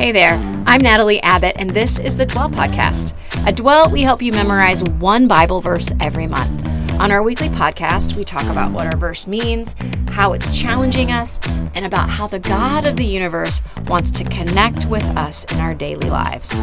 [0.00, 3.12] Hey there, I'm Natalie Abbott, and this is the Dwell Podcast.
[3.46, 6.66] At Dwell, we help you memorize one Bible verse every month.
[6.92, 9.76] On our weekly podcast, we talk about what our verse means,
[10.08, 11.38] how it's challenging us,
[11.74, 15.74] and about how the God of the universe wants to connect with us in our
[15.74, 16.58] daily lives.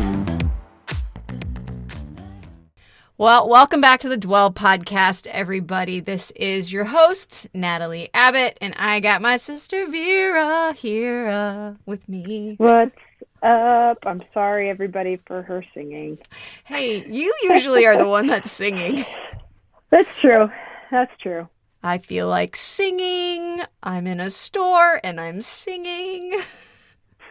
[3.20, 6.00] Well, welcome back to the Dwell Podcast, everybody.
[6.00, 12.10] This is your host, Natalie Abbott, and I got my sister Vera here uh, with
[12.10, 12.56] me.
[12.58, 12.96] What's
[13.44, 14.00] up?
[14.06, 16.18] I'm sorry, everybody, for her singing.
[16.66, 19.06] Hey, you usually are the one that's singing.
[19.90, 20.50] That's true.
[20.92, 21.48] That's true.
[21.82, 23.62] I feel like singing.
[23.82, 26.42] I'm in a store and I'm singing.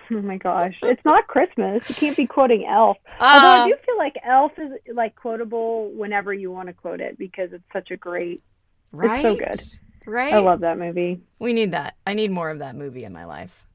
[0.09, 0.77] Oh my gosh.
[0.83, 1.83] It's not Christmas.
[1.89, 2.97] You can't be quoting Elf.
[3.33, 7.01] Although I Uh, do feel like Elf is like quotable whenever you want to quote
[7.01, 8.41] it because it's such a great
[8.93, 9.23] right?
[9.23, 9.61] so good.
[10.07, 10.33] Right?
[10.33, 11.23] I love that movie.
[11.41, 11.97] we need that.
[12.07, 13.66] I need more of that movie in my life.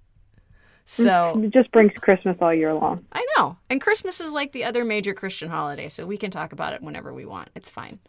[0.86, 1.04] Mm-hmm.
[1.04, 3.06] So, It just brings Christmas all year long.
[3.14, 3.58] I know.
[3.70, 6.82] And Christmas is like the other major Christian holiday, so we can talk about it
[6.82, 7.50] whenever we want.
[7.56, 8.00] It's fine.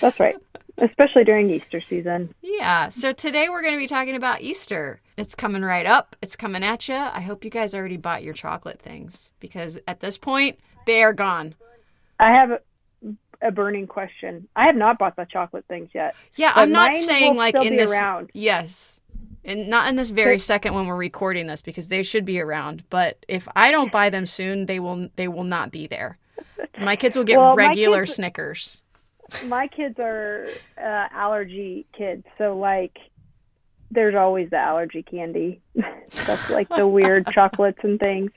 [0.00, 0.36] That's right.
[0.78, 2.34] Especially during Easter season.
[2.42, 2.88] Yeah.
[2.88, 5.00] So today we're going to be talking about Easter.
[5.16, 6.16] It's coming right up.
[6.20, 6.96] It's coming at you.
[6.96, 11.12] I hope you guys already bought your chocolate things because at this point, they are
[11.12, 11.54] gone.
[12.18, 12.60] I have a,
[13.40, 14.48] a burning question.
[14.56, 16.14] I have not bought the chocolate things yet.
[16.34, 17.92] Yeah, I'm not saying like in this.
[17.92, 18.30] around.
[18.34, 19.00] Yes.
[19.44, 22.82] And not in this very second when we're recording this because they should be around.
[22.88, 26.18] But if I don't buy them soon, they will they will not be there.
[26.80, 28.82] My kids will get Well, my regular kids- Snickers.
[29.44, 32.98] my kids are uh, allergy kids, so like
[33.90, 35.60] there's always the allergy candy.
[36.26, 38.30] That's like the weird chocolates and things.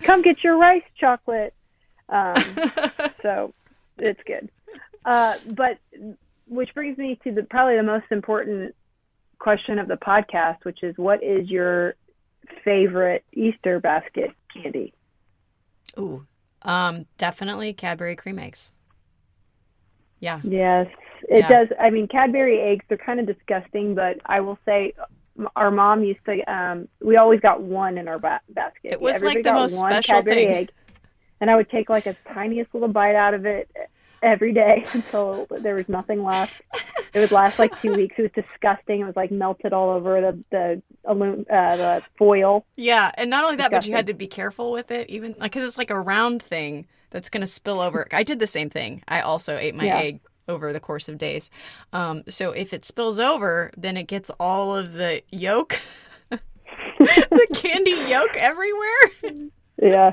[0.00, 1.54] Come get your rice chocolate.
[2.08, 2.34] Um,
[3.22, 3.52] so
[3.98, 4.50] it's good.
[5.04, 5.78] Uh, but
[6.48, 8.74] which brings me to the probably the most important
[9.44, 11.94] question of the podcast, which is what is your
[12.64, 14.94] favorite Easter basket candy?
[15.98, 16.26] Ooh.
[16.62, 18.72] Um definitely Cadbury cream eggs.
[20.20, 20.40] Yeah.
[20.42, 20.86] Yes,
[21.28, 21.48] it Yeah.
[21.48, 21.68] does.
[21.78, 24.94] I mean, Cadbury eggs, they're kind of disgusting, but I will say
[25.56, 28.92] our mom used to, um, we always got one in our ba- basket.
[28.92, 30.48] It was like the most special Cadbury thing.
[30.54, 30.70] egg,
[31.40, 33.68] and I would take like a tiniest little bite out of it
[34.22, 36.62] every day until there was nothing left.
[37.14, 38.16] It would last like two weeks.
[38.18, 39.00] It was disgusting.
[39.00, 42.66] It was like melted all over the the alum- uh, the foil.
[42.76, 45.52] Yeah, and not only that, but you had to be careful with it, even like
[45.52, 48.06] because it's like a round thing that's going to spill over.
[48.12, 49.02] I did the same thing.
[49.06, 49.98] I also ate my Yeah.
[49.98, 51.50] egg over the course of days.
[51.92, 55.78] Um, so if it spills over, then it gets all of the yolk,
[56.30, 59.48] the candy yolk everywhere.
[59.80, 60.12] Yeah,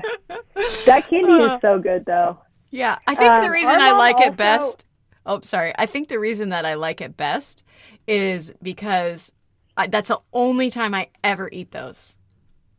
[0.86, 1.54] that candy Uh.
[1.56, 2.38] is so good though.
[2.70, 4.86] Yeah, I think the Um, reason I like also- it best.
[5.26, 5.72] Oh, sorry.
[5.78, 7.64] I think the reason that I like it best
[8.06, 9.32] is because
[9.76, 12.16] I, that's the only time I ever eat those.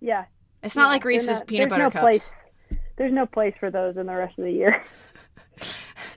[0.01, 0.25] Yeah,
[0.61, 2.01] It's not Yeah, like Reese's not- peanut butter no cups.
[2.03, 2.31] Place,
[2.97, 4.81] there's no place for those in the rest of the year.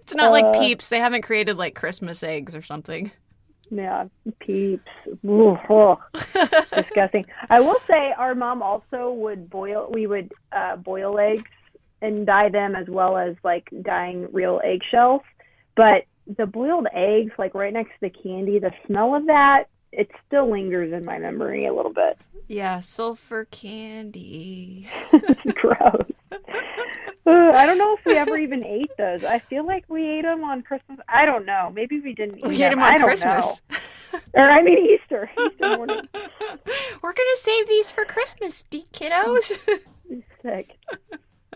[0.00, 0.88] It's not like Uh, Peeps.
[0.88, 3.10] They haven't created like Christmas eggs or something.
[3.70, 4.04] Yeah,
[4.38, 4.88] peeps.
[5.24, 5.98] Ooh, oh,
[6.74, 7.26] disgusting.
[7.50, 9.90] I will say our mom also would boil.
[9.92, 11.50] We would uh, boil eggs
[12.00, 15.22] and dye them as well as like dyeing real eggshells.
[15.74, 16.04] But
[16.36, 20.50] the boiled eggs, like right next to the candy, the smell of that, it still
[20.50, 22.18] lingers in my memory a little bit.
[22.48, 24.88] Yeah, sulfur candy.
[25.54, 26.06] gross.
[27.26, 29.24] Uh, I don't know if we ever even ate those.
[29.24, 30.98] I feel like we ate them on Christmas.
[31.08, 31.72] I don't know.
[31.74, 32.46] Maybe we didn't.
[32.46, 33.62] We ate them on Christmas.
[33.70, 33.76] know.
[34.34, 35.30] Or I mean Easter.
[35.38, 36.08] Easter morning.
[37.02, 39.52] We're gonna save these for Christmas, de- kiddos.
[40.42, 40.78] Sick.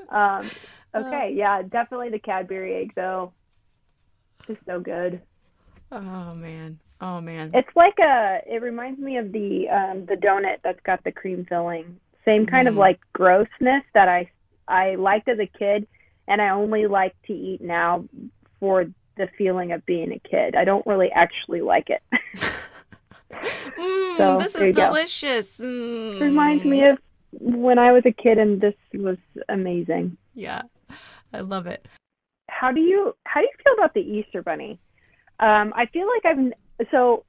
[0.09, 0.51] Um,
[0.95, 3.33] okay, yeah, definitely the Cadbury egg though.
[4.51, 5.21] Just so good.
[5.93, 6.79] oh man.
[7.01, 7.51] Oh man.
[7.55, 8.41] It's like a.
[8.47, 11.99] It reminds me of the um, the donut that's got the cream filling.
[12.25, 12.79] Same kind of Mhm.
[12.79, 14.31] like grossness that I
[14.69, 15.87] I liked as a kid,
[16.29, 18.05] and I only like to eat now
[18.59, 20.55] for the feeling of being a kid.
[20.57, 22.03] I don't really actually like it.
[23.79, 25.59] Mm, So, this is delicious.
[25.61, 26.21] Mm.
[26.21, 26.99] reminds me of
[27.33, 29.17] when I was a kid, and this was
[29.49, 30.17] amazing.
[30.35, 30.63] Yeah,
[31.33, 31.87] I love it.
[32.51, 34.79] How do you how do you feel about the Easter bunny?
[35.39, 37.25] Um, I feel like I've so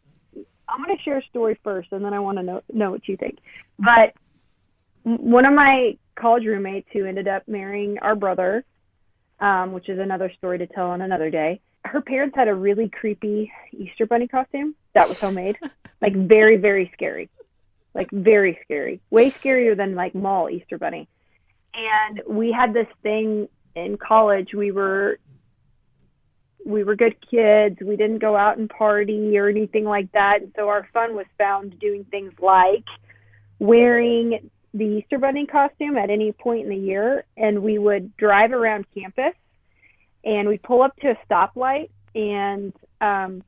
[0.68, 3.08] I'm going to share a story first, and then I want to know know what
[3.08, 3.40] you think.
[3.78, 4.14] But
[5.04, 8.64] one of my college roommates who ended up marrying our brother,
[9.40, 11.62] um, which is another story to tell on another day.
[11.84, 15.58] Her parents had a really creepy Easter bunny costume that was homemade,
[16.02, 17.30] like very very scary,
[17.94, 21.08] like very scary, way scarier than like mall Easter bunny.
[21.74, 24.54] And we had this thing in college.
[24.54, 25.18] We were
[26.66, 27.78] we were good kids.
[27.82, 30.42] We didn't go out and party or anything like that.
[30.42, 32.86] And so our fun was found doing things like
[33.60, 38.52] wearing the Easter Bunny costume at any point in the year, and we would drive
[38.52, 39.34] around campus,
[40.24, 43.44] and we'd pull up to a stoplight and um,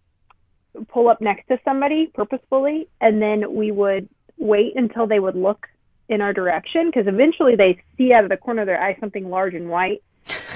[0.90, 5.68] pull up next to somebody purposefully, and then we would wait until they would look
[6.10, 9.30] in our direction because eventually they see out of the corner of their eye something
[9.30, 10.04] large and white,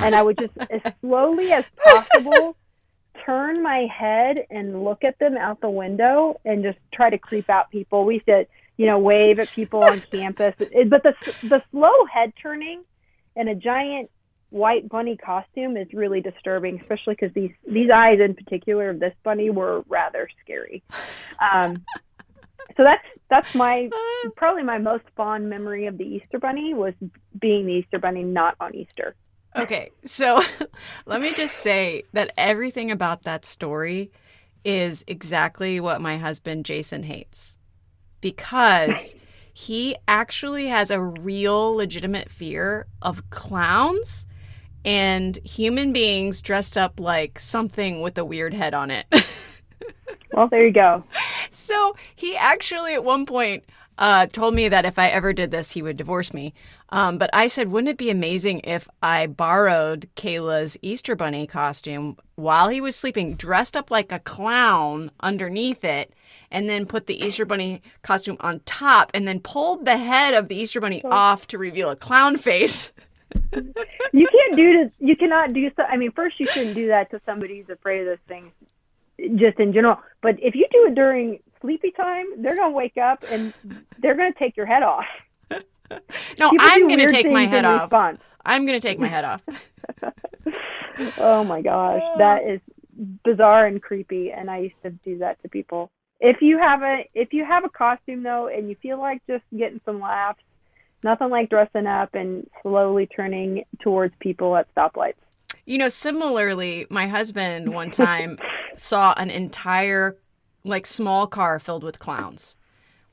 [0.01, 2.55] and I would just as slowly as possible
[3.25, 7.49] turn my head and look at them out the window and just try to creep
[7.49, 8.05] out people.
[8.05, 8.47] We said
[8.77, 10.53] you know, wave at people on campus.
[10.59, 11.13] It, but the
[11.43, 12.83] the slow head turning
[13.35, 14.09] in a giant
[14.49, 19.13] white bunny costume is really disturbing, especially because these these eyes in particular of this
[19.23, 20.83] bunny were rather scary.
[21.41, 21.83] Um,
[22.77, 23.89] so that's that's my
[24.35, 26.93] probably my most fond memory of the Easter bunny was
[27.39, 29.15] being the Easter bunny not on Easter.
[29.57, 30.41] Okay, so
[31.05, 34.11] let me just say that everything about that story
[34.63, 37.57] is exactly what my husband Jason hates
[38.21, 39.15] because
[39.53, 44.27] he actually has a real legitimate fear of clowns
[44.85, 49.05] and human beings dressed up like something with a weird head on it.
[50.33, 51.03] well, there you go.
[51.49, 53.63] So he actually at one point
[53.97, 56.53] uh, told me that if I ever did this, he would divorce me.
[56.89, 62.17] Um, but I said, wouldn't it be amazing if I borrowed Kayla's Easter Bunny costume
[62.35, 66.13] while he was sleeping, dressed up like a clown underneath it,
[66.49, 70.47] and then put the Easter Bunny costume on top, and then pulled the head of
[70.47, 72.93] the Easter Bunny off to reveal a clown face?
[73.53, 74.91] you can't do this.
[74.99, 75.83] You cannot do so.
[75.83, 78.51] I mean, first, you shouldn't do that to somebody who's afraid of those things,
[79.35, 79.97] just in general.
[80.21, 83.53] But if you do it during sleepy time, they're gonna wake up and
[83.99, 85.05] they're gonna take your head off.
[86.39, 87.83] No, People I'm gonna take my head off.
[87.83, 88.19] Response.
[88.45, 89.41] I'm gonna take my head off.
[91.17, 92.61] oh my gosh, that is
[93.23, 94.31] bizarre and creepy.
[94.31, 95.91] And I used to do that to people.
[96.19, 99.43] If you have a if you have a costume though, and you feel like just
[99.55, 100.41] getting some laughs,
[101.03, 105.13] nothing like dressing up and slowly turning towards people at stoplights.
[105.65, 108.39] You know, similarly, my husband one time
[108.75, 110.17] saw an entire
[110.63, 112.57] like small car filled with clowns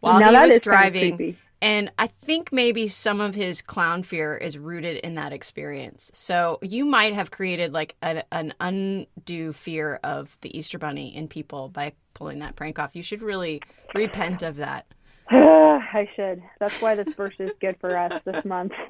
[0.01, 1.37] while now he was driving.
[1.63, 6.11] And I think maybe some of his clown fear is rooted in that experience.
[6.13, 11.29] So you might have created like a, an undue fear of the Easter Bunny in
[11.29, 12.91] people by pulling that prank off.
[12.95, 13.63] You should really
[13.95, 14.87] repent of that.
[15.31, 16.43] I should.
[16.61, 18.73] That's why this verse is good for us this month.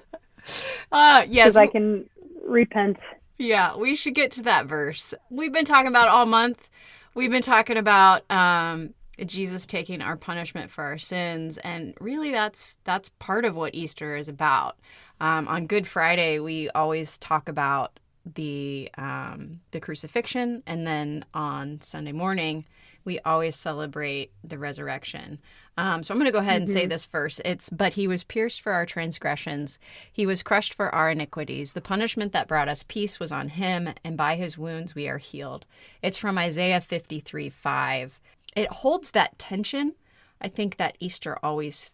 [0.92, 1.46] Uh, yes.
[1.46, 2.06] Because I can
[2.46, 2.98] repent.
[3.38, 5.14] Yeah, we should get to that verse.
[5.30, 6.68] We've been talking about all month
[7.14, 8.94] we've been talking about um,
[9.24, 14.16] Jesus taking our punishment for our sins, and really, that's that's part of what Easter
[14.16, 14.78] is about.
[15.20, 17.98] Um, on Good Friday, we always talk about
[18.34, 22.64] the um, the crucifixion, and then on Sunday morning,
[23.04, 25.38] we always celebrate the resurrection.
[25.76, 26.78] Um, so I'm going to go ahead and mm-hmm.
[26.78, 27.42] say this first.
[27.44, 29.78] It's, but he was pierced for our transgressions,
[30.12, 31.72] he was crushed for our iniquities.
[31.72, 35.18] The punishment that brought us peace was on him, and by his wounds we are
[35.18, 35.66] healed.
[36.02, 38.20] It's from Isaiah 53 5.
[38.54, 39.94] It holds that tension.
[40.40, 41.90] I think that Easter always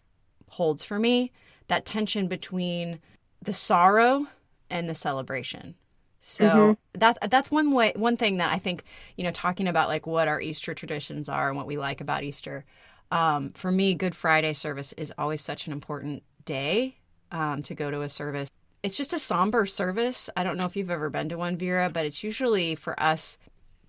[0.49, 1.31] holds for me
[1.67, 2.99] that tension between
[3.41, 4.27] the sorrow
[4.69, 5.75] and the celebration.
[6.19, 6.99] So mm-hmm.
[6.99, 8.83] that that's one way one thing that I think,
[9.17, 12.23] you know, talking about like what our Easter traditions are and what we like about
[12.23, 12.63] Easter.
[13.09, 16.97] Um, for me, Good Friday service is always such an important day
[17.31, 18.49] um, to go to a service.
[18.83, 20.29] It's just a somber service.
[20.35, 23.37] I don't know if you've ever been to one, Vera, but it's usually for us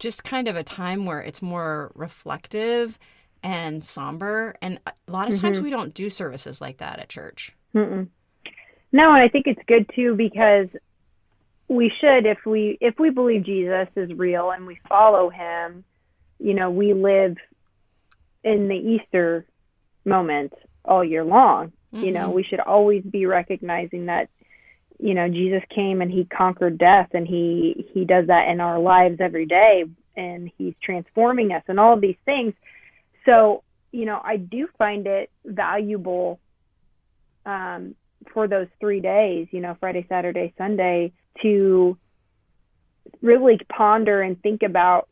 [0.02, 2.98] just kind of a time where it's more reflective
[3.40, 4.56] and somber.
[4.60, 5.64] And a lot of times mm-hmm.
[5.64, 7.52] we don't do services like that at church.
[7.72, 8.08] Mm-mm.
[8.90, 10.66] No, and I think it's good too because
[11.68, 15.84] we should if we if we believe Jesus is real and we follow him,
[16.40, 17.36] you know, we live
[18.42, 19.46] in the Easter
[20.04, 20.52] moment
[20.84, 21.68] all year long.
[21.94, 22.04] Mm-hmm.
[22.04, 22.34] You know, mm-hmm.
[22.34, 24.30] we should always be recognizing that
[25.02, 28.78] you know, Jesus came and he conquered death and he he does that in our
[28.78, 29.84] lives every day
[30.16, 32.54] and he's transforming us and all of these things.
[33.26, 36.38] So, you know, I do find it valuable
[37.44, 37.96] um,
[38.32, 41.98] for those three days, you know, Friday, Saturday, Sunday, to
[43.22, 45.08] really ponder and think about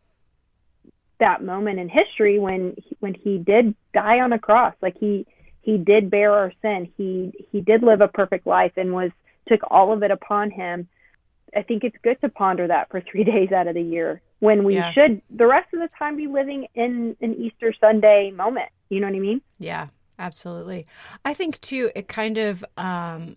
[1.19, 5.27] that moment in history when he, when he did die on a cross like he
[5.61, 9.11] he did bear our sin he he did live a perfect life and was
[9.51, 10.89] took all of it upon him
[11.57, 14.65] i think it's good to ponder that for 3 days out of the year when
[14.65, 14.93] we yeah.
[14.93, 19.07] should the rest of the time be living in an easter sunday moment you know
[19.07, 19.89] what i mean yeah
[20.19, 20.87] absolutely
[21.25, 23.37] i think too it kind of um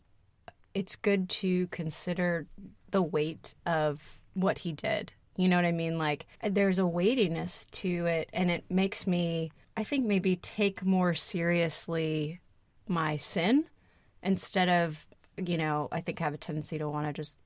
[0.74, 2.48] it's good to consider
[2.92, 5.12] the weight of what he did.
[5.36, 5.98] You know what I mean?
[5.98, 11.16] Like there's a weightiness to it and it makes me I think maybe take more
[11.16, 12.40] seriously
[12.88, 13.66] my sin
[14.22, 17.38] instead of, you know, I think have a tendency to want to just,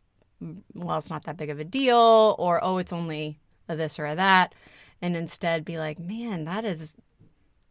[0.43, 3.39] mm, well, it's not that big of a deal, or, oh, it's only
[3.69, 4.53] a this or a that.
[5.01, 6.95] And instead be like, man, that is,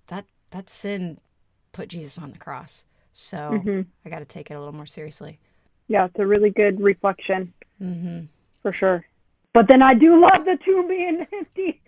[0.09, 1.19] that, that sin
[1.73, 2.85] put Jesus on the cross.
[3.13, 3.83] So Mm-hmm.
[4.05, 5.39] I got to take it a little more seriously.
[5.89, 8.21] Yeah, it's a really good reflection hmm
[8.63, 9.05] for sure.
[9.55, 11.81] But then I do love the tomb being empty.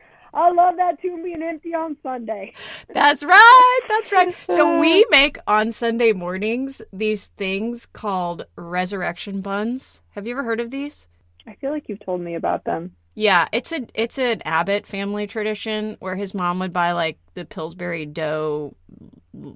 [0.77, 2.53] That tomb being empty on Sunday.
[2.95, 3.81] That's right.
[3.89, 4.35] That's right.
[4.51, 10.03] So we make on Sunday mornings these things called resurrection buns.
[10.11, 11.09] Have you ever heard of these?
[11.47, 12.95] I feel like you've told me about them.
[13.15, 17.45] Yeah, it's a it's an Abbott family tradition where his mom would buy like the
[17.45, 18.77] Pillsbury dough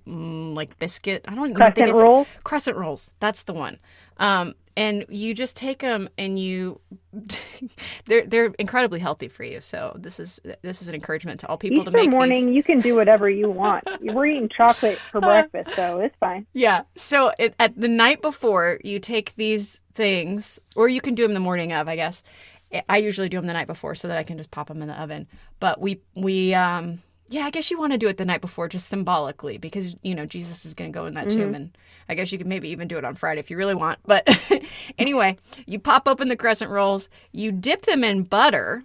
[0.06, 1.24] like biscuit.
[1.28, 2.26] I don't even think Crescent it's roll.
[2.44, 3.10] crescent rolls.
[3.20, 3.78] That's the one.
[4.18, 6.80] Um, and you just take them and you
[8.06, 9.60] they're they're incredibly healthy for you.
[9.60, 12.54] So this is this is an encouragement to all people to Easter make morning, these.
[12.56, 13.84] you can do whatever you want.
[14.00, 16.46] We're eating chocolate for breakfast, so it's fine.
[16.52, 16.82] Yeah.
[16.96, 21.34] So it, at the night before, you take these things, or you can do them
[21.34, 22.22] the morning of, I guess.
[22.72, 24.80] I- I usually do them the night before so that I can just pop them
[24.80, 25.26] in the oven.
[25.60, 27.00] But we we um
[27.32, 30.14] yeah, I guess you want to do it the night before just symbolically because you
[30.14, 31.54] know Jesus is going to go in that tomb mm-hmm.
[31.54, 33.98] and I guess you could maybe even do it on Friday if you really want.
[34.04, 34.28] But
[34.98, 38.84] anyway, you pop open the crescent rolls, you dip them in butter,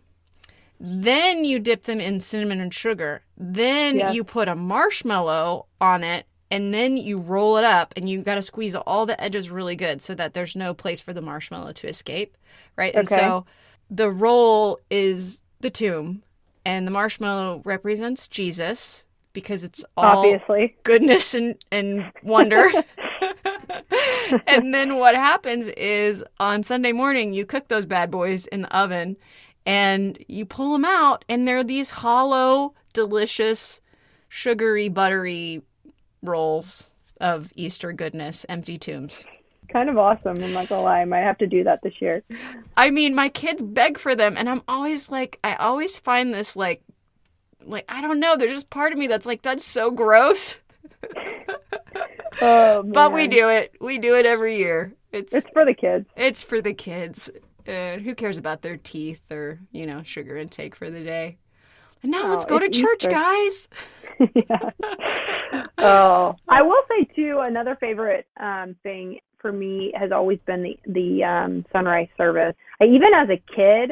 [0.79, 3.23] then you dip them in cinnamon and sugar.
[3.35, 4.15] Then Yes.
[4.15, 8.35] you put a marshmallow on it and then you roll it up and you got
[8.35, 11.73] to squeeze all the edges really good so that there's no place for the marshmallow
[11.73, 12.37] to escape,
[12.77, 12.95] right?
[12.95, 13.45] And so
[13.89, 16.23] the roll is the tomb
[16.67, 20.75] and the marshmallow represents Jesus because it's all Obviously.
[20.83, 22.67] goodness and, and wonder.
[24.47, 28.77] and then what happens is on Sunday morning, you cook those bad boys in the
[28.77, 29.15] oven
[29.65, 33.79] and you pull them out, and they're these hollow, delicious,
[34.27, 35.61] sugary, buttery
[36.21, 39.25] rolls of Easter goodness, empty tombs.
[39.71, 40.41] Kind of awesome.
[40.43, 41.01] I'm not gonna lie.
[41.01, 42.23] I might have to do that this year.
[42.75, 46.55] I mean, my kids beg for them, and I'm always like, I always find this
[46.55, 46.81] like,
[47.65, 48.37] like I don't know.
[48.37, 50.55] There's just part of me that's like, that's so gross,
[52.41, 53.75] Oh, but we do it.
[53.81, 54.93] We do it every year.
[55.11, 56.05] It's It's for the kids.
[56.15, 57.29] It's for the kids.
[57.67, 61.37] Uh, who cares about their teeth or, you know, sugar intake for the day?
[62.01, 63.09] And now let's Oh, go to church, Easter.
[63.11, 63.69] guys.
[64.35, 64.69] yeah.
[65.77, 67.39] Oh, I will say too.
[67.43, 72.55] Another favorite um, thing for me has always been the the um, sunrise service.
[72.81, 73.91] I, even as a kid,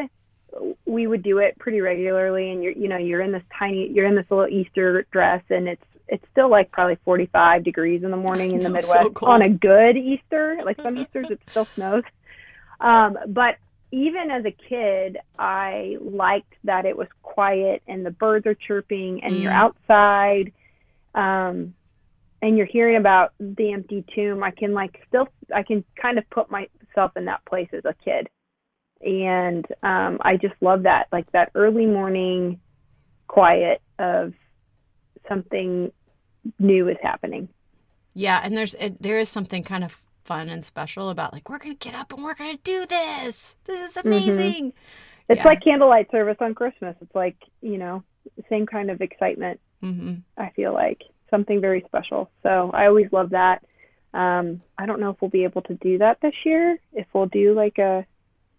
[0.85, 2.51] we would do it pretty regularly.
[2.51, 5.67] And you're you know you're in this tiny you're in this little Easter dress, and
[5.67, 9.23] it's it's still like probably 45 degrees in the morning in the know, so Midwest
[9.23, 10.57] on a good Easter.
[10.63, 12.03] Like some Easters, it still snows.
[12.79, 13.55] Um, but
[13.91, 19.23] even as a kid, I liked that it was quiet and the birds are chirping
[19.23, 19.55] and you're Mm.
[19.89, 20.51] outside.
[21.13, 21.73] Um,
[22.41, 24.43] and you're hearing about the empty tomb.
[24.43, 27.95] I can like still, I can kind of put myself in that place as a
[28.03, 28.27] kid.
[29.01, 32.59] And um, I just love that, like that early morning
[33.27, 34.33] quiet of
[35.27, 35.91] something
[36.59, 37.49] new is happening.
[38.13, 41.57] Yeah, and there's it, there is something kind of fun and special about like we're
[41.59, 43.57] gonna get up and we're gonna do this.
[43.65, 44.73] This is amazing.
[45.27, 45.45] It's Yeah.
[45.45, 46.95] like candlelight service on Christmas.
[47.01, 48.03] It's like, you know,
[48.49, 49.59] same kind of excitement.
[49.81, 52.29] hmm I feel like something very special.
[52.43, 53.63] So I always love that.
[54.13, 56.79] Um, I don't know if we'll be able to do that this year.
[56.93, 58.05] If we'll do like a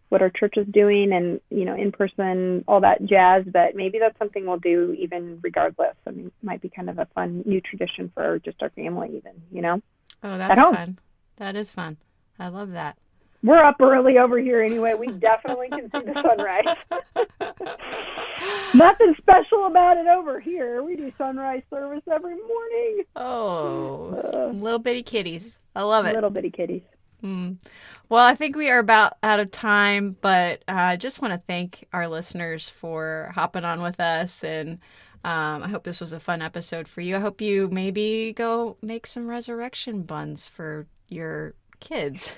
[0.08, 3.99] what our church is doing and you know in person all that jazz, but maybe
[3.99, 5.96] that's something we'll do even regardless.
[6.06, 9.16] I mean, it might be kind of a fun new tradition for just our family,
[9.16, 9.32] even.
[9.50, 9.82] You know,
[10.23, 10.99] Oh, that's fun.
[11.37, 11.96] That is fun.
[12.38, 12.99] I love that.
[13.43, 14.95] We're up early over here anyway.
[14.95, 16.76] We definitely can see the sunrise.
[18.75, 20.83] Nothing special about it over here.
[20.83, 23.02] We do sunrise service every morning.
[23.14, 25.61] Oh, Uh, little bitty kitties.
[25.75, 26.14] I love it.
[26.14, 26.83] little bitty kitties.
[27.23, 27.57] Mm.
[28.09, 31.40] Well, I think we are about out of time, but uh, I just want to
[31.47, 34.45] thank our listeners for hopping on with us.
[34.45, 34.78] And
[35.25, 37.16] um, I hope this was a fun episode for you.
[37.16, 42.33] I hope you maybe go make some resurrection buns for your kids.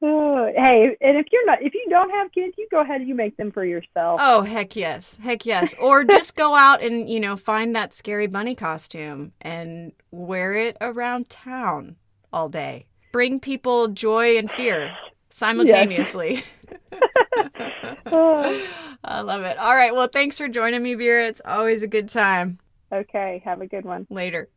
[0.00, 3.14] Hey, and if you're not, if you don't have kids, you go ahead and you
[3.14, 4.20] make them for yourself.
[4.22, 5.18] Oh, heck yes.
[5.22, 5.74] Heck yes.
[5.80, 10.76] Or just go out and, you know, find that scary bunny costume and wear it
[10.80, 11.96] around town
[12.32, 12.86] all day.
[13.12, 14.96] Bring people joy and fear
[15.30, 16.42] simultaneously.
[18.06, 19.58] I love it.
[19.58, 19.94] All right.
[19.94, 21.26] Well, thanks for joining me, Vera.
[21.26, 22.58] It's always a good time.
[22.92, 24.06] okay, have a good one.
[24.10, 24.48] Later.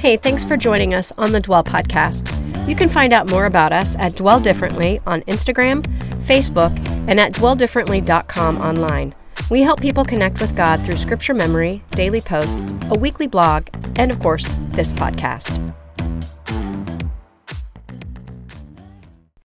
[0.00, 2.26] Hey, thanks for joining us on the Dwell Podcast.
[2.66, 5.82] You can find out more about us at Dwell Differently on Instagram,
[6.22, 6.74] Facebook,
[7.06, 9.14] and at dwelldifferently.com online.
[9.50, 13.66] We help people connect with God through scripture memory, daily posts, a weekly blog,
[13.96, 15.60] and of course, this podcast.